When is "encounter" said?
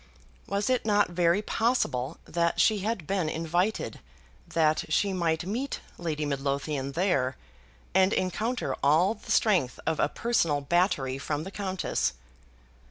8.11-8.75